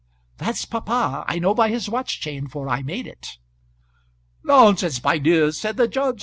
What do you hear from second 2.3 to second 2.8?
for